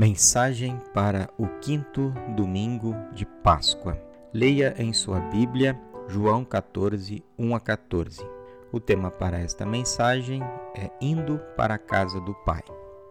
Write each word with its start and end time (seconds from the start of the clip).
Mensagem 0.00 0.80
para 0.94 1.28
o 1.36 1.46
quinto 1.60 2.14
domingo 2.34 2.96
de 3.12 3.26
Páscoa. 3.26 4.02
Leia 4.32 4.74
em 4.78 4.94
sua 4.94 5.20
Bíblia 5.20 5.78
João 6.08 6.42
14, 6.42 7.22
1 7.38 7.54
a 7.54 7.60
14. 7.60 8.26
O 8.72 8.80
tema 8.80 9.10
para 9.10 9.38
esta 9.38 9.66
mensagem 9.66 10.42
é 10.74 10.90
Indo 11.02 11.38
para 11.54 11.74
a 11.74 11.78
casa 11.78 12.18
do 12.18 12.32
Pai. 12.32 12.62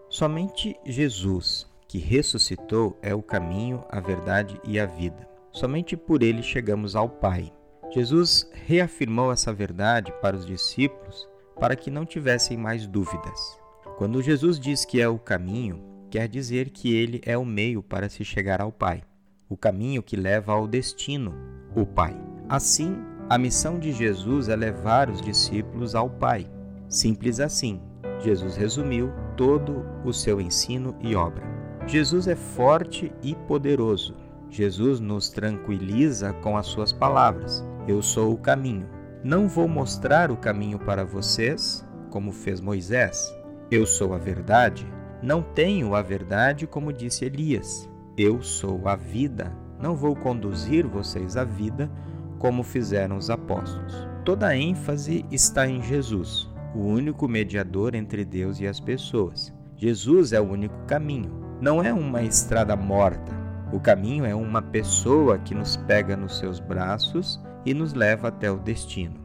Somente 0.09 0.75
Jesus, 0.83 1.67
que 1.87 1.99
ressuscitou, 1.99 2.97
é 3.03 3.13
o 3.13 3.21
caminho, 3.21 3.85
a 3.87 3.99
verdade 3.99 4.59
e 4.63 4.79
a 4.79 4.87
vida. 4.87 5.29
Somente 5.51 5.95
por 5.95 6.23
ele 6.23 6.41
chegamos 6.41 6.95
ao 6.95 7.07
Pai. 7.07 7.53
Jesus 7.91 8.49
reafirmou 8.65 9.31
essa 9.31 9.53
verdade 9.53 10.11
para 10.23 10.35
os 10.35 10.43
discípulos 10.43 11.29
para 11.59 11.75
que 11.75 11.91
não 11.91 12.03
tivessem 12.03 12.57
mais 12.57 12.87
dúvidas. 12.87 13.59
Quando 13.99 14.23
Jesus 14.23 14.59
diz 14.59 14.85
que 14.85 14.99
é 14.99 15.07
o 15.07 15.19
caminho, 15.19 15.88
quer 16.09 16.27
dizer 16.27 16.69
que 16.69 16.93
ele 16.93 17.21
é 17.25 17.37
o 17.37 17.45
meio 17.45 17.83
para 17.83 18.09
se 18.09 18.25
chegar 18.25 18.61
ao 18.61 18.71
Pai, 18.71 19.03
o 19.47 19.55
caminho 19.55 20.01
que 20.01 20.15
leva 20.15 20.53
ao 20.53 20.67
destino, 20.67 21.33
o 21.75 21.85
Pai. 21.85 22.15
Assim, 22.47 22.97
a 23.29 23.37
missão 23.37 23.77
de 23.77 23.91
Jesus 23.91 24.49
é 24.49 24.55
levar 24.55 25.09
os 25.09 25.21
discípulos 25.21 25.93
ao 25.93 26.09
Pai. 26.09 26.49
Simples 26.87 27.39
assim, 27.39 27.79
Jesus 28.19 28.57
resumiu 28.57 29.11
todo 29.37 29.85
o 30.03 30.11
seu 30.11 30.41
ensino 30.41 30.95
e 30.99 31.15
obra. 31.15 31.43
Jesus 31.85 32.27
é 32.27 32.35
forte 32.35 33.11
e 33.21 33.35
poderoso. 33.35 34.15
Jesus 34.49 34.99
nos 34.99 35.29
tranquiliza 35.29 36.33
com 36.33 36.57
as 36.57 36.65
suas 36.65 36.91
palavras: 36.91 37.63
Eu 37.87 38.01
sou 38.01 38.33
o 38.33 38.37
caminho. 38.37 38.87
Não 39.23 39.47
vou 39.47 39.67
mostrar 39.67 40.31
o 40.31 40.37
caminho 40.37 40.79
para 40.79 41.03
vocês, 41.05 41.85
como 42.09 42.31
fez 42.31 42.59
Moisés. 42.59 43.33
Eu 43.69 43.85
sou 43.85 44.13
a 44.13 44.17
verdade, 44.17 44.87
não 45.21 45.41
tenho 45.41 45.95
a 45.95 46.01
verdade, 46.01 46.65
como 46.65 46.93
disse 46.93 47.25
Elias. 47.25 47.89
Eu 48.17 48.41
sou 48.41 48.87
a 48.87 48.95
vida. 48.95 49.51
Não 49.79 49.95
vou 49.95 50.15
conduzir 50.15 50.87
vocês 50.87 51.35
à 51.35 51.43
vida, 51.43 51.91
como 52.37 52.63
fizeram 52.63 53.17
os 53.17 53.29
apóstolos. 53.29 54.07
Toda 54.23 54.47
a 54.47 54.55
ênfase 54.55 55.25
está 55.31 55.67
em 55.67 55.81
Jesus, 55.81 56.49
o 56.73 56.79
único 56.79 57.27
mediador 57.27 57.95
entre 57.95 58.23
Deus 58.23 58.59
e 58.59 58.67
as 58.67 58.79
pessoas. 58.79 59.53
Jesus 59.75 60.33
é 60.33 60.39
o 60.39 60.49
único 60.49 60.77
caminho. 60.85 61.31
Não 61.61 61.83
é 61.83 61.93
uma 61.93 62.21
estrada 62.21 62.75
morta. 62.75 63.37
O 63.73 63.79
caminho 63.79 64.25
é 64.25 64.33
uma 64.33 64.61
pessoa 64.61 65.37
que 65.37 65.53
nos 65.53 65.75
pega 65.75 66.15
nos 66.15 66.37
seus 66.39 66.59
braços 66.59 67.41
e 67.65 67.73
nos 67.73 67.93
leva 67.93 68.29
até 68.29 68.49
o 68.49 68.57
destino. 68.57 69.15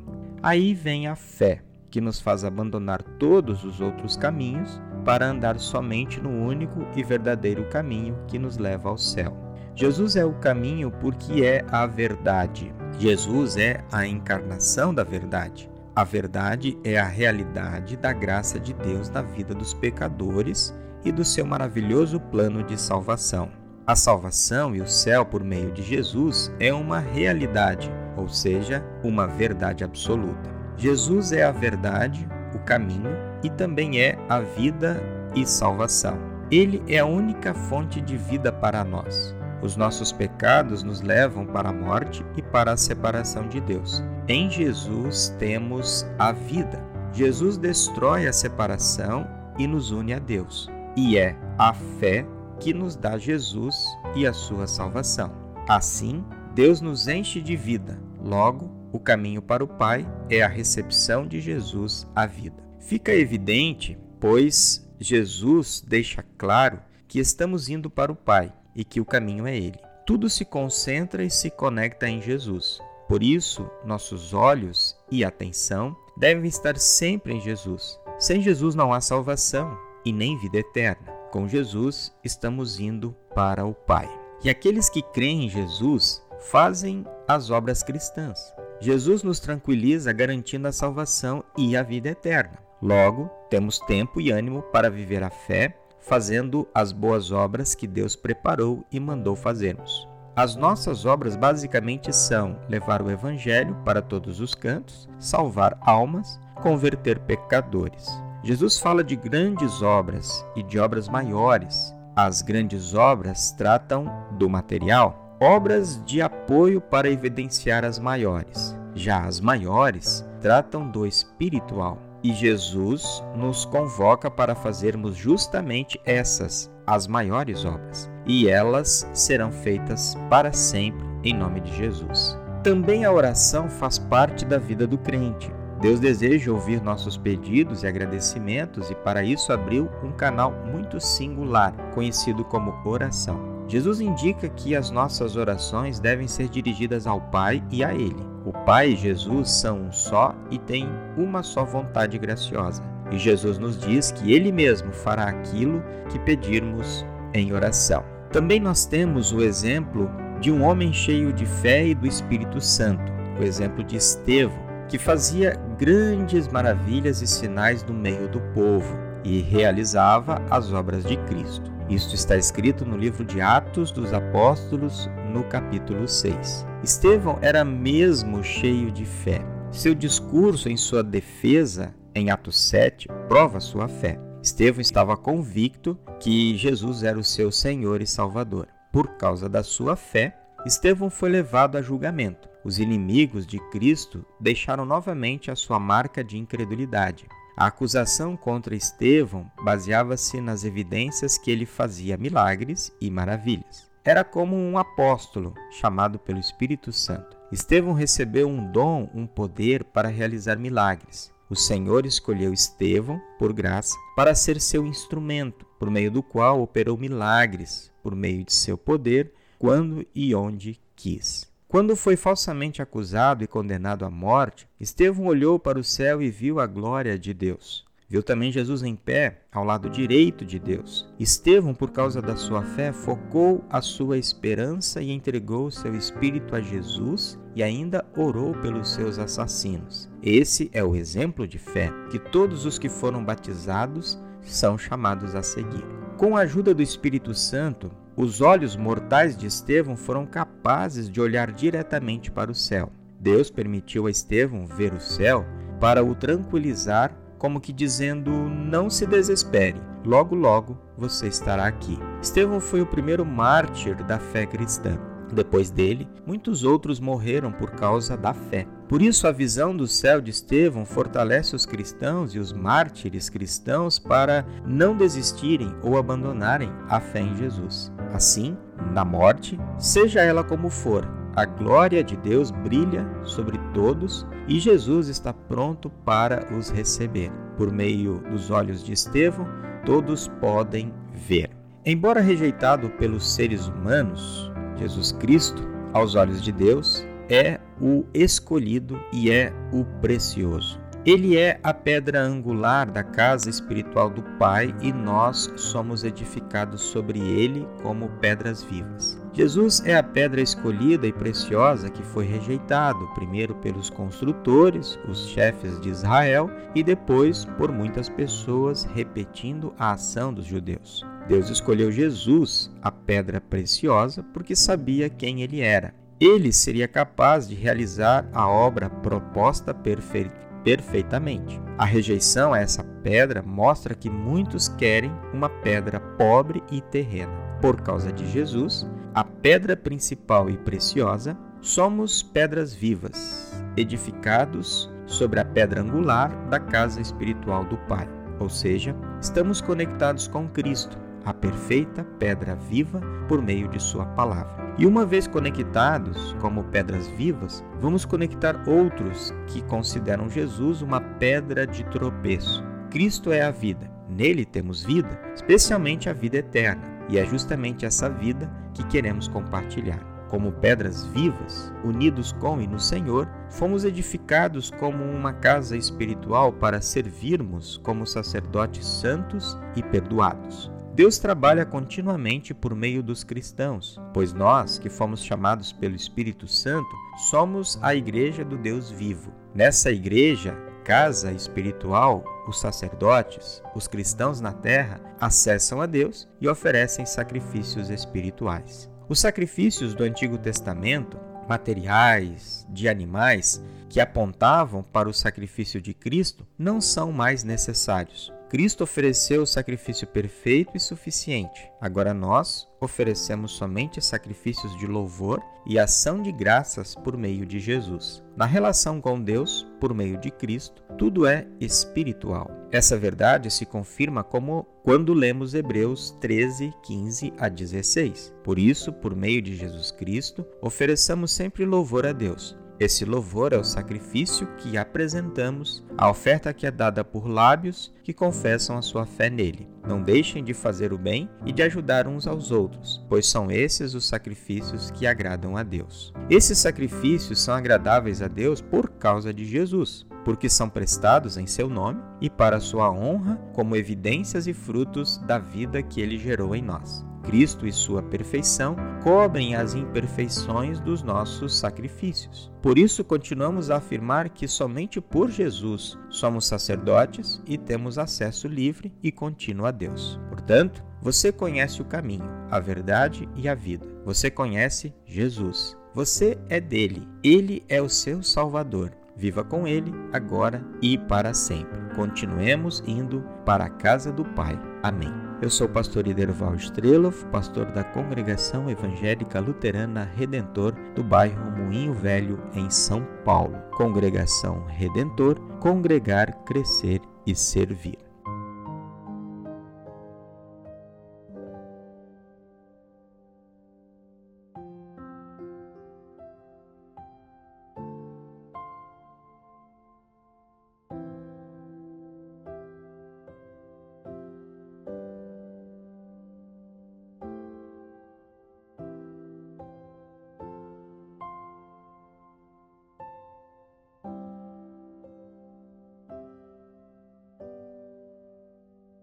Aí 0.42 0.74
vem 0.74 1.06
a 1.06 1.16
fé, 1.16 1.62
que 1.90 2.00
nos 2.00 2.20
faz 2.20 2.44
abandonar 2.44 3.02
todos 3.02 3.64
os 3.64 3.80
outros 3.80 4.16
caminhos 4.16 4.80
para 5.04 5.26
andar 5.26 5.58
somente 5.58 6.20
no 6.20 6.30
único 6.30 6.86
e 6.96 7.02
verdadeiro 7.02 7.64
caminho 7.68 8.16
que 8.26 8.38
nos 8.38 8.56
leva 8.56 8.88
ao 8.88 8.96
céu. 8.96 9.36
Jesus 9.74 10.16
é 10.16 10.24
o 10.24 10.34
caminho 10.34 10.90
porque 10.90 11.44
é 11.44 11.64
a 11.70 11.86
verdade. 11.86 12.72
Jesus 12.98 13.56
é 13.56 13.84
a 13.90 14.06
encarnação 14.06 14.94
da 14.94 15.02
verdade. 15.02 15.68
A 15.96 16.04
verdade 16.04 16.78
é 16.82 16.98
a 16.98 17.06
realidade 17.06 17.96
da 17.96 18.12
graça 18.12 18.58
de 18.58 18.72
Deus 18.72 19.10
na 19.10 19.22
vida 19.22 19.54
dos 19.54 19.74
pecadores 19.74 20.74
e 21.04 21.12
do 21.12 21.24
seu 21.24 21.44
maravilhoso 21.44 22.18
plano 22.18 22.62
de 22.62 22.80
salvação. 22.80 23.50
A 23.86 23.94
salvação 23.94 24.74
e 24.74 24.80
o 24.80 24.88
céu 24.88 25.26
por 25.26 25.44
meio 25.44 25.70
de 25.70 25.82
Jesus 25.82 26.50
é 26.58 26.72
uma 26.72 26.98
realidade, 26.98 27.90
ou 28.16 28.28
seja, 28.28 28.82
uma 29.02 29.26
verdade 29.26 29.84
absoluta. 29.84 30.50
Jesus 30.76 31.32
é 31.32 31.44
a 31.44 31.52
verdade, 31.52 32.26
caminho 32.64 33.10
e 33.42 33.50
também 33.50 34.00
é 34.00 34.18
a 34.28 34.40
vida 34.40 35.00
e 35.34 35.46
salvação. 35.46 36.18
Ele 36.50 36.82
é 36.86 36.98
a 36.98 37.06
única 37.06 37.54
fonte 37.54 38.00
de 38.00 38.16
vida 38.16 38.52
para 38.52 38.84
nós. 38.84 39.34
Os 39.62 39.76
nossos 39.76 40.12
pecados 40.12 40.82
nos 40.82 41.00
levam 41.00 41.46
para 41.46 41.70
a 41.70 41.72
morte 41.72 42.24
e 42.36 42.42
para 42.42 42.72
a 42.72 42.76
separação 42.76 43.48
de 43.48 43.60
Deus. 43.60 44.02
Em 44.28 44.50
Jesus 44.50 45.34
temos 45.38 46.06
a 46.18 46.32
vida. 46.32 46.84
Jesus 47.12 47.56
destrói 47.56 48.26
a 48.26 48.32
separação 48.32 49.26
e 49.58 49.66
nos 49.66 49.90
une 49.90 50.12
a 50.12 50.18
Deus. 50.18 50.68
E 50.96 51.16
é 51.16 51.36
a 51.58 51.72
fé 51.72 52.26
que 52.60 52.74
nos 52.74 52.96
dá 52.96 53.16
Jesus 53.16 53.86
e 54.14 54.26
a 54.26 54.32
sua 54.32 54.66
salvação. 54.66 55.32
Assim, 55.68 56.24
Deus 56.54 56.80
nos 56.80 57.08
enche 57.08 57.40
de 57.40 57.56
vida. 57.56 57.98
Logo, 58.22 58.70
o 58.94 59.00
caminho 59.00 59.42
para 59.42 59.64
o 59.64 59.66
Pai 59.66 60.08
é 60.30 60.40
a 60.40 60.46
recepção 60.46 61.26
de 61.26 61.40
Jesus 61.40 62.06
à 62.14 62.26
vida. 62.26 62.62
Fica 62.78 63.12
evidente, 63.12 63.98
pois 64.20 64.88
Jesus 65.00 65.84
deixa 65.84 66.24
claro 66.38 66.80
que 67.08 67.18
estamos 67.18 67.68
indo 67.68 67.90
para 67.90 68.12
o 68.12 68.14
Pai 68.14 68.52
e 68.72 68.84
que 68.84 69.00
o 69.00 69.04
caminho 69.04 69.48
é 69.48 69.56
Ele. 69.56 69.80
Tudo 70.06 70.30
se 70.30 70.44
concentra 70.44 71.24
e 71.24 71.30
se 71.30 71.50
conecta 71.50 72.08
em 72.08 72.22
Jesus. 72.22 72.78
Por 73.08 73.20
isso, 73.20 73.68
nossos 73.84 74.32
olhos 74.32 74.96
e 75.10 75.24
atenção 75.24 75.96
devem 76.16 76.46
estar 76.46 76.78
sempre 76.78 77.34
em 77.34 77.40
Jesus. 77.40 77.98
Sem 78.16 78.40
Jesus 78.40 78.76
não 78.76 78.92
há 78.92 79.00
salvação 79.00 79.76
e 80.04 80.12
nem 80.12 80.38
vida 80.38 80.58
eterna. 80.58 81.10
Com 81.32 81.48
Jesus, 81.48 82.14
estamos 82.22 82.78
indo 82.78 83.10
para 83.34 83.66
o 83.66 83.74
Pai. 83.74 84.08
E 84.44 84.48
aqueles 84.48 84.88
que 84.88 85.02
creem 85.02 85.46
em 85.46 85.48
Jesus 85.48 86.24
fazem 86.38 87.04
as 87.26 87.50
obras 87.50 87.82
cristãs. 87.82 88.54
Jesus 88.84 89.22
nos 89.22 89.40
tranquiliza 89.40 90.12
garantindo 90.12 90.68
a 90.68 90.72
salvação 90.72 91.42
e 91.56 91.74
a 91.74 91.82
vida 91.82 92.10
eterna. 92.10 92.58
Logo, 92.82 93.30
temos 93.48 93.78
tempo 93.78 94.20
e 94.20 94.30
ânimo 94.30 94.60
para 94.60 94.90
viver 94.90 95.22
a 95.22 95.30
fé, 95.30 95.74
fazendo 96.00 96.68
as 96.74 96.92
boas 96.92 97.32
obras 97.32 97.74
que 97.74 97.86
Deus 97.86 98.14
preparou 98.14 98.84
e 98.92 99.00
mandou 99.00 99.34
fazermos. 99.34 100.06
As 100.36 100.54
nossas 100.54 101.06
obras 101.06 101.34
basicamente 101.34 102.14
são 102.14 102.58
levar 102.68 103.00
o 103.00 103.10
Evangelho 103.10 103.74
para 103.86 104.02
todos 104.02 104.38
os 104.38 104.54
cantos, 104.54 105.08
salvar 105.18 105.78
almas, 105.80 106.38
converter 106.56 107.18
pecadores. 107.20 108.06
Jesus 108.42 108.78
fala 108.78 109.02
de 109.02 109.16
grandes 109.16 109.80
obras 109.80 110.44
e 110.54 110.62
de 110.62 110.78
obras 110.78 111.08
maiores. 111.08 111.94
As 112.14 112.42
grandes 112.42 112.92
obras 112.92 113.50
tratam 113.52 114.04
do 114.32 114.46
material, 114.46 115.23
obras 115.44 116.02
de 116.06 116.22
apoio 116.22 116.80
para 116.80 117.10
evidenciar 117.10 117.84
as 117.84 117.98
maiores. 117.98 118.74
Já 118.94 119.26
as 119.26 119.40
maiores 119.40 120.24
tratam 120.40 120.90
do 120.90 121.06
espiritual. 121.06 121.98
E 122.22 122.32
Jesus 122.32 123.22
nos 123.36 123.66
convoca 123.66 124.30
para 124.30 124.54
fazermos 124.54 125.14
justamente 125.14 126.00
essas, 126.06 126.72
as 126.86 127.06
maiores 127.06 127.66
obras, 127.66 128.10
e 128.24 128.48
elas 128.48 129.06
serão 129.12 129.52
feitas 129.52 130.16
para 130.30 130.50
sempre 130.50 131.04
em 131.22 131.34
nome 131.34 131.60
de 131.60 131.76
Jesus. 131.76 132.38
Também 132.62 133.04
a 133.04 133.12
oração 133.12 133.68
faz 133.68 133.98
parte 133.98 134.46
da 134.46 134.56
vida 134.56 134.86
do 134.86 134.96
crente. 134.96 135.52
Deus 135.78 136.00
deseja 136.00 136.50
ouvir 136.50 136.80
nossos 136.80 137.18
pedidos 137.18 137.82
e 137.82 137.86
agradecimentos 137.86 138.90
e 138.90 138.94
para 138.94 139.22
isso 139.22 139.52
abriu 139.52 139.90
um 140.02 140.12
canal 140.12 140.50
muito 140.64 140.98
singular, 140.98 141.74
conhecido 141.92 142.42
como 142.46 142.72
oração. 142.86 143.53
Jesus 143.66 144.00
indica 144.00 144.48
que 144.48 144.76
as 144.76 144.90
nossas 144.90 145.36
orações 145.36 145.98
devem 145.98 146.28
ser 146.28 146.48
dirigidas 146.48 147.06
ao 147.06 147.20
Pai 147.20 147.62
e 147.70 147.82
a 147.82 147.94
Ele. 147.94 148.24
O 148.44 148.52
Pai 148.52 148.90
e 148.90 148.96
Jesus 148.96 149.50
são 149.50 149.86
um 149.86 149.92
só 149.92 150.34
e 150.50 150.58
têm 150.58 150.88
uma 151.16 151.42
só 151.42 151.64
vontade 151.64 152.18
graciosa. 152.18 152.82
E 153.10 153.18
Jesus 153.18 153.58
nos 153.58 153.78
diz 153.78 154.12
que 154.12 154.32
Ele 154.32 154.52
mesmo 154.52 154.92
fará 154.92 155.24
aquilo 155.24 155.82
que 156.10 156.18
pedirmos 156.18 157.04
em 157.32 157.52
oração. 157.52 158.04
Também 158.30 158.60
nós 158.60 158.84
temos 158.84 159.32
o 159.32 159.40
exemplo 159.40 160.10
de 160.40 160.50
um 160.50 160.62
homem 160.62 160.92
cheio 160.92 161.32
de 161.32 161.46
fé 161.46 161.86
e 161.86 161.94
do 161.94 162.06
Espírito 162.06 162.60
Santo, 162.60 163.12
o 163.40 163.42
exemplo 163.42 163.82
de 163.82 163.96
Estevão, 163.96 164.62
que 164.88 164.98
fazia 164.98 165.58
grandes 165.78 166.48
maravilhas 166.48 167.22
e 167.22 167.26
sinais 167.26 167.82
no 167.82 167.94
meio 167.94 168.28
do 168.28 168.40
povo 168.52 168.94
e 169.24 169.40
realizava 169.40 170.42
as 170.50 170.72
obras 170.72 171.04
de 171.04 171.16
Cristo. 171.16 171.73
Isto 171.88 172.14
está 172.14 172.34
escrito 172.34 172.86
no 172.86 172.96
livro 172.96 173.26
de 173.26 173.42
Atos 173.42 173.90
dos 173.90 174.14
Apóstolos, 174.14 175.06
no 175.30 175.44
capítulo 175.44 176.08
6. 176.08 176.66
Estevão 176.82 177.38
era 177.42 177.62
mesmo 177.62 178.42
cheio 178.42 178.90
de 178.90 179.04
fé. 179.04 179.42
Seu 179.70 179.94
discurso 179.94 180.70
em 180.70 180.78
sua 180.78 181.02
defesa, 181.02 181.94
em 182.14 182.30
Atos 182.30 182.58
7, 182.58 183.06
prova 183.28 183.60
sua 183.60 183.86
fé. 183.86 184.18
Estevão 184.42 184.80
estava 184.80 185.14
convicto 185.14 185.98
que 186.18 186.56
Jesus 186.56 187.02
era 187.02 187.18
o 187.18 187.24
seu 187.24 187.52
Senhor 187.52 188.00
e 188.00 188.06
Salvador. 188.06 188.68
Por 188.90 189.18
causa 189.18 189.46
da 189.46 189.62
sua 189.62 189.94
fé, 189.94 190.34
Estevão 190.64 191.10
foi 191.10 191.28
levado 191.28 191.76
a 191.76 191.82
julgamento. 191.82 192.48
Os 192.64 192.78
inimigos 192.78 193.46
de 193.46 193.58
Cristo 193.70 194.24
deixaram 194.40 194.86
novamente 194.86 195.50
a 195.50 195.56
sua 195.56 195.78
marca 195.78 196.24
de 196.24 196.38
incredulidade. 196.38 197.26
A 197.56 197.66
acusação 197.66 198.36
contra 198.36 198.74
Estevão 198.74 199.48
baseava-se 199.62 200.40
nas 200.40 200.64
evidências 200.64 201.38
que 201.38 201.52
ele 201.52 201.64
fazia 201.64 202.16
milagres 202.16 202.92
e 203.00 203.08
maravilhas. 203.08 203.88
Era 204.04 204.24
como 204.24 204.56
um 204.56 204.76
apóstolo 204.76 205.54
chamado 205.70 206.18
pelo 206.18 206.40
Espírito 206.40 206.92
Santo. 206.92 207.36
Estevão 207.52 207.92
recebeu 207.92 208.48
um 208.48 208.70
dom, 208.72 209.08
um 209.14 209.24
poder 209.24 209.84
para 209.84 210.08
realizar 210.08 210.58
milagres. 210.58 211.32
O 211.48 211.54
Senhor 211.54 212.04
escolheu 212.04 212.52
Estevão, 212.52 213.22
por 213.38 213.52
graça, 213.52 213.94
para 214.16 214.34
ser 214.34 214.60
seu 214.60 214.84
instrumento, 214.84 215.64
por 215.78 215.88
meio 215.88 216.10
do 216.10 216.24
qual 216.24 216.60
operou 216.60 216.98
milagres, 216.98 217.92
por 218.02 218.16
meio 218.16 218.42
de 218.42 218.52
seu 218.52 218.76
poder, 218.76 219.32
quando 219.58 220.04
e 220.12 220.34
onde 220.34 220.80
quis. 220.96 221.53
Quando 221.74 221.96
foi 221.96 222.14
falsamente 222.14 222.80
acusado 222.80 223.42
e 223.42 223.48
condenado 223.48 224.04
à 224.04 224.08
morte, 224.08 224.68
Estevão 224.78 225.26
olhou 225.26 225.58
para 225.58 225.76
o 225.76 225.82
céu 225.82 226.22
e 226.22 226.30
viu 226.30 226.60
a 226.60 226.68
glória 226.68 227.18
de 227.18 227.34
Deus. 227.34 227.84
Viu 228.08 228.22
também 228.22 228.52
Jesus 228.52 228.84
em 228.84 228.94
pé, 228.94 229.40
ao 229.50 229.64
lado 229.64 229.90
direito 229.90 230.44
de 230.44 230.60
Deus. 230.60 231.12
Estevão, 231.18 231.74
por 231.74 231.90
causa 231.90 232.22
da 232.22 232.36
sua 232.36 232.62
fé, 232.62 232.92
focou 232.92 233.64
a 233.68 233.80
sua 233.80 234.16
esperança 234.16 235.02
e 235.02 235.10
entregou 235.10 235.68
seu 235.68 235.96
espírito 235.96 236.54
a 236.54 236.60
Jesus 236.60 237.36
e 237.56 237.62
ainda 237.64 238.04
orou 238.16 238.54
pelos 238.54 238.90
seus 238.90 239.18
assassinos. 239.18 240.08
Esse 240.22 240.70
é 240.72 240.84
o 240.84 240.94
exemplo 240.94 241.44
de 241.44 241.58
fé 241.58 241.90
que 242.08 242.20
todos 242.20 242.64
os 242.66 242.78
que 242.78 242.88
foram 242.88 243.24
batizados 243.24 244.16
são 244.42 244.78
chamados 244.78 245.34
a 245.34 245.42
seguir. 245.42 245.84
Com 246.16 246.36
a 246.36 246.42
ajuda 246.42 246.72
do 246.72 246.82
Espírito 246.82 247.34
Santo, 247.34 247.90
os 248.16 248.40
olhos 248.40 248.76
mortais 248.76 249.36
de 249.36 249.46
Estevão 249.46 249.96
foram 249.96 250.24
capazes 250.24 251.10
de 251.10 251.20
olhar 251.20 251.50
diretamente 251.50 252.30
para 252.30 252.50
o 252.50 252.54
céu. 252.54 252.90
Deus 253.18 253.50
permitiu 253.50 254.06
a 254.06 254.10
Estevão 254.10 254.66
ver 254.66 254.92
o 254.92 255.00
céu 255.00 255.44
para 255.80 256.04
o 256.04 256.14
tranquilizar 256.14 257.16
como 257.38 257.60
que 257.60 257.72
dizendo: 257.72 258.30
Não 258.30 258.88
se 258.88 259.06
desespere, 259.06 259.80
logo, 260.04 260.34
logo 260.34 260.78
você 260.96 261.26
estará 261.26 261.66
aqui. 261.66 261.98
Estevão 262.22 262.60
foi 262.60 262.80
o 262.80 262.86
primeiro 262.86 263.24
mártir 263.24 264.02
da 264.04 264.18
fé 264.18 264.46
cristã. 264.46 264.98
Depois 265.32 265.70
dele, 265.70 266.08
muitos 266.24 266.62
outros 266.62 267.00
morreram 267.00 267.50
por 267.50 267.70
causa 267.72 268.16
da 268.16 268.32
fé. 268.32 268.66
Por 268.88 269.02
isso, 269.02 269.26
a 269.26 269.32
visão 269.32 269.76
do 269.76 269.86
céu 269.86 270.20
de 270.20 270.30
Estevão 270.30 270.84
fortalece 270.84 271.56
os 271.56 271.66
cristãos 271.66 272.34
e 272.34 272.38
os 272.38 272.52
mártires 272.52 273.28
cristãos 273.28 273.98
para 273.98 274.46
não 274.64 274.96
desistirem 274.96 275.74
ou 275.82 275.98
abandonarem 275.98 276.70
a 276.88 277.00
fé 277.00 277.20
em 277.20 277.34
Jesus. 277.36 277.90
Assim, 278.14 278.56
na 278.92 279.04
morte, 279.04 279.58
seja 279.76 280.20
ela 280.20 280.44
como 280.44 280.70
for, 280.70 281.04
a 281.34 281.44
glória 281.44 282.04
de 282.04 282.16
Deus 282.16 282.52
brilha 282.52 283.04
sobre 283.24 283.58
todos 283.74 284.24
e 284.46 284.60
Jesus 284.60 285.08
está 285.08 285.32
pronto 285.32 285.90
para 286.04 286.46
os 286.56 286.70
receber. 286.70 287.32
Por 287.56 287.72
meio 287.72 288.20
dos 288.30 288.52
olhos 288.52 288.84
de 288.84 288.92
Estevão, 288.92 289.48
todos 289.84 290.28
podem 290.40 290.94
ver. 291.12 291.50
Embora 291.84 292.20
rejeitado 292.20 292.88
pelos 292.90 293.34
seres 293.34 293.66
humanos, 293.66 294.48
Jesus 294.76 295.10
Cristo, 295.10 295.66
aos 295.92 296.14
olhos 296.14 296.40
de 296.40 296.52
Deus, 296.52 297.04
é 297.28 297.58
o 297.80 298.04
escolhido 298.14 298.96
e 299.12 299.28
é 299.28 299.52
o 299.72 299.84
precioso. 300.00 300.80
Ele 301.06 301.36
é 301.36 301.60
a 301.62 301.74
pedra 301.74 302.22
angular 302.22 302.90
da 302.90 303.02
casa 303.02 303.50
espiritual 303.50 304.08
do 304.08 304.22
Pai 304.38 304.74
e 304.80 304.90
nós 304.90 305.52
somos 305.54 306.02
edificados 306.02 306.80
sobre 306.80 307.18
ele 307.18 307.68
como 307.82 308.08
pedras 308.22 308.62
vivas. 308.62 309.20
Jesus 309.34 309.82
é 309.84 309.94
a 309.96 310.02
pedra 310.02 310.40
escolhida 310.40 311.06
e 311.06 311.12
preciosa 311.12 311.90
que 311.90 312.02
foi 312.02 312.24
rejeitado, 312.24 313.06
primeiro 313.14 313.54
pelos 313.56 313.90
construtores, 313.90 314.98
os 315.06 315.28
chefes 315.28 315.78
de 315.78 315.90
Israel, 315.90 316.48
e 316.74 316.82
depois 316.82 317.44
por 317.44 317.70
muitas 317.70 318.08
pessoas 318.08 318.84
repetindo 318.84 319.74
a 319.78 319.92
ação 319.92 320.32
dos 320.32 320.46
judeus. 320.46 321.04
Deus 321.28 321.50
escolheu 321.50 321.92
Jesus, 321.92 322.70
a 322.80 322.90
pedra 322.90 323.42
preciosa, 323.42 324.22
porque 324.32 324.56
sabia 324.56 325.10
quem 325.10 325.42
ele 325.42 325.60
era. 325.60 325.94
Ele 326.18 326.50
seria 326.50 326.88
capaz 326.88 327.46
de 327.46 327.54
realizar 327.54 328.26
a 328.32 328.48
obra 328.48 328.88
proposta 328.88 329.74
perfeitamente 329.74 330.43
perfeitamente. 330.64 331.60
A 331.76 331.84
rejeição 331.84 332.52
a 332.52 332.58
essa 332.58 332.82
pedra 332.82 333.42
mostra 333.42 333.94
que 333.94 334.08
muitos 334.08 334.68
querem 334.68 335.12
uma 335.32 335.48
pedra 335.48 336.00
pobre 336.00 336.62
e 336.72 336.80
terrena. 336.80 337.32
Por 337.60 337.80
causa 337.80 338.12
de 338.12 338.26
Jesus, 338.26 338.88
a 339.14 339.22
pedra 339.22 339.76
principal 339.76 340.50
e 340.50 340.56
preciosa, 340.56 341.36
somos 341.60 342.22
pedras 342.22 342.74
vivas, 342.74 343.64
edificados 343.76 344.92
sobre 345.06 345.40
a 345.40 345.44
pedra 345.44 345.80
angular 345.80 346.30
da 346.48 346.58
casa 346.58 347.00
espiritual 347.00 347.64
do 347.64 347.76
Pai. 347.88 348.08
Ou 348.40 348.48
seja, 348.48 348.94
estamos 349.20 349.60
conectados 349.60 350.26
com 350.26 350.48
Cristo, 350.48 350.98
a 351.24 351.32
perfeita 351.32 352.04
pedra 352.18 352.54
viva 352.54 353.00
por 353.28 353.40
meio 353.40 353.68
de 353.68 353.80
Sua 353.80 354.04
palavra. 354.06 354.63
E 354.76 354.86
uma 354.86 355.06
vez 355.06 355.28
conectados 355.28 356.34
como 356.40 356.64
pedras 356.64 357.06
vivas, 357.06 357.64
vamos 357.80 358.04
conectar 358.04 358.68
outros 358.68 359.32
que 359.46 359.62
consideram 359.62 360.28
Jesus 360.28 360.82
uma 360.82 361.00
pedra 361.00 361.64
de 361.64 361.84
tropeço. 361.84 362.64
Cristo 362.90 363.30
é 363.30 363.42
a 363.42 363.52
vida, 363.52 363.88
nele 364.08 364.44
temos 364.44 364.82
vida, 364.82 365.20
especialmente 365.32 366.10
a 366.10 366.12
vida 366.12 366.38
eterna, 366.38 366.82
e 367.08 367.18
é 367.18 367.24
justamente 367.24 367.86
essa 367.86 368.08
vida 368.08 368.50
que 368.74 368.84
queremos 368.88 369.28
compartilhar. 369.28 370.00
Como 370.28 370.50
pedras 370.50 371.06
vivas, 371.06 371.72
unidos 371.84 372.32
com 372.32 372.60
e 372.60 372.66
no 372.66 372.80
Senhor, 372.80 373.28
fomos 373.50 373.84
edificados 373.84 374.72
como 374.72 375.04
uma 375.04 375.32
casa 375.32 375.76
espiritual 375.76 376.52
para 376.52 376.80
servirmos 376.80 377.76
como 377.76 378.04
sacerdotes 378.04 378.84
santos 378.84 379.56
e 379.76 379.82
perdoados. 379.84 380.73
Deus 380.94 381.18
trabalha 381.18 381.66
continuamente 381.66 382.54
por 382.54 382.72
meio 382.72 383.02
dos 383.02 383.24
cristãos, 383.24 384.00
pois 384.12 384.32
nós, 384.32 384.78
que 384.78 384.88
fomos 384.88 385.24
chamados 385.24 385.72
pelo 385.72 385.96
Espírito 385.96 386.46
Santo, 386.46 386.88
somos 387.28 387.76
a 387.82 387.96
igreja 387.96 388.44
do 388.44 388.56
Deus 388.56 388.92
vivo. 388.92 389.32
Nessa 389.52 389.90
igreja, 389.90 390.54
casa 390.84 391.32
espiritual, 391.32 392.22
os 392.46 392.60
sacerdotes, 392.60 393.60
os 393.74 393.88
cristãos 393.88 394.40
na 394.40 394.52
terra, 394.52 395.00
acessam 395.20 395.80
a 395.80 395.86
Deus 395.86 396.28
e 396.40 396.46
oferecem 396.46 397.04
sacrifícios 397.04 397.90
espirituais. 397.90 398.88
Os 399.08 399.18
sacrifícios 399.18 399.94
do 399.94 400.04
Antigo 400.04 400.38
Testamento, 400.38 401.18
materiais, 401.48 402.64
de 402.70 402.88
animais, 402.88 403.60
que 403.88 404.00
apontavam 404.00 404.82
para 404.82 405.08
o 405.08 405.14
sacrifício 405.14 405.80
de 405.80 405.92
Cristo, 405.92 406.46
não 406.56 406.80
são 406.80 407.10
mais 407.10 407.42
necessários. 407.42 408.33
Cristo 408.54 408.84
ofereceu 408.84 409.42
o 409.42 409.46
sacrifício 409.48 410.06
perfeito 410.06 410.76
e 410.76 410.80
suficiente. 410.80 411.68
Agora 411.80 412.14
nós 412.14 412.68
oferecemos 412.80 413.50
somente 413.50 414.00
sacrifícios 414.00 414.78
de 414.78 414.86
louvor 414.86 415.42
e 415.66 415.76
ação 415.76 416.22
de 416.22 416.30
graças 416.30 416.94
por 416.94 417.16
meio 417.16 417.44
de 417.44 417.58
Jesus. 417.58 418.22
Na 418.36 418.46
relação 418.46 419.00
com 419.00 419.20
Deus, 419.20 419.66
por 419.80 419.92
meio 419.92 420.16
de 420.18 420.30
Cristo, 420.30 420.84
tudo 420.96 421.26
é 421.26 421.48
espiritual. 421.60 422.48
Essa 422.70 422.96
verdade 422.96 423.50
se 423.50 423.66
confirma 423.66 424.22
como 424.22 424.62
quando 424.84 425.12
lemos 425.12 425.52
Hebreus 425.52 426.12
13, 426.20 426.72
15 426.80 427.32
a 427.36 427.48
16. 427.48 428.32
Por 428.44 428.56
isso, 428.56 428.92
por 428.92 429.16
meio 429.16 429.42
de 429.42 429.56
Jesus 429.56 429.90
Cristo, 429.90 430.46
ofereçamos 430.62 431.32
sempre 431.32 431.64
louvor 431.64 432.06
a 432.06 432.12
Deus 432.12 432.56
esse 432.78 433.04
louvor 433.04 433.52
é 433.52 433.56
o 433.56 433.64
sacrifício 433.64 434.48
que 434.56 434.76
apresentamos, 434.76 435.84
a 435.96 436.10
oferta 436.10 436.52
que 436.52 436.66
é 436.66 436.70
dada 436.70 437.04
por 437.04 437.28
lábios 437.28 437.92
que 438.02 438.12
confessam 438.12 438.76
a 438.76 438.82
sua 438.82 439.06
fé 439.06 439.30
nele. 439.30 439.68
Não 439.86 440.02
deixem 440.02 440.42
de 440.42 440.52
fazer 440.52 440.92
o 440.92 440.98
bem 440.98 441.30
e 441.46 441.52
de 441.52 441.62
ajudar 441.62 442.08
uns 442.08 442.26
aos 442.26 442.50
outros, 442.50 443.04
pois 443.08 443.26
são 443.26 443.50
esses 443.50 443.94
os 443.94 444.08
sacrifícios 444.08 444.90
que 444.90 445.06
agradam 445.06 445.56
a 445.56 445.62
Deus. 445.62 446.12
Esses 446.28 446.58
sacrifícios 446.58 447.40
são 447.40 447.54
agradáveis 447.54 448.20
a 448.20 448.28
Deus 448.28 448.60
por 448.60 448.90
causa 448.90 449.32
de 449.32 449.44
Jesus, 449.44 450.04
porque 450.24 450.48
são 450.48 450.68
prestados 450.68 451.36
em 451.36 451.46
seu 451.46 451.68
nome 451.68 452.02
e 452.20 452.28
para 452.28 452.60
sua 452.60 452.90
honra, 452.90 453.36
como 453.52 453.76
evidências 453.76 454.46
e 454.46 454.54
frutos 454.54 455.18
da 455.18 455.38
vida 455.38 455.82
que 455.82 456.00
ele 456.00 456.18
gerou 456.18 456.56
em 456.56 456.62
nós. 456.62 457.04
Cristo 457.24 457.66
e 457.66 457.72
sua 457.72 458.02
perfeição 458.02 458.76
cobrem 459.02 459.54
as 459.54 459.74
imperfeições 459.74 460.80
dos 460.80 461.02
nossos 461.02 461.58
sacrifícios. 461.58 462.50
Por 462.62 462.78
isso, 462.78 463.04
continuamos 463.04 463.70
a 463.70 463.76
afirmar 463.76 464.28
que 464.28 464.48
somente 464.48 465.00
por 465.00 465.30
Jesus 465.30 465.98
somos 466.08 466.46
sacerdotes 466.46 467.42
e 467.46 467.58
temos 467.58 467.98
acesso 467.98 468.48
livre 468.48 468.92
e 469.02 469.10
contínuo 469.10 469.66
a 469.66 469.70
Deus. 469.70 470.18
Portanto, 470.28 470.82
você 471.00 471.30
conhece 471.30 471.82
o 471.82 471.84
caminho, 471.84 472.28
a 472.50 472.58
verdade 472.58 473.28
e 473.36 473.48
a 473.48 473.54
vida. 473.54 473.86
Você 474.04 474.30
conhece 474.30 474.94
Jesus. 475.04 475.76
Você 475.94 476.38
é 476.48 476.60
dele. 476.60 477.06
Ele 477.22 477.62
é 477.68 477.80
o 477.80 477.88
seu 477.88 478.22
Salvador. 478.22 478.92
Viva 479.16 479.44
com 479.44 479.66
Ele 479.66 479.92
agora 480.12 480.64
e 480.82 480.98
para 480.98 481.32
sempre. 481.32 481.78
Continuemos 481.94 482.82
indo 482.86 483.22
para 483.44 483.64
a 483.64 483.70
casa 483.70 484.10
do 484.10 484.24
Pai. 484.24 484.58
Amém. 484.82 485.23
Eu 485.44 485.50
sou 485.50 485.66
o 485.66 485.70
pastor 485.70 486.06
Iderval 486.06 486.54
Strelov, 486.54 487.22
pastor 487.26 487.66
da 487.66 487.84
Congregação 487.84 488.70
Evangélica 488.70 489.40
Luterana 489.40 490.10
Redentor 490.16 490.72
do 490.94 491.04
bairro 491.04 491.50
Moinho 491.50 491.92
Velho, 491.92 492.42
em 492.54 492.70
São 492.70 493.06
Paulo. 493.26 493.54
Congregação 493.72 494.64
Redentor, 494.64 495.38
congregar, 495.60 496.32
crescer 496.46 497.02
e 497.26 497.36
servir. 497.36 497.98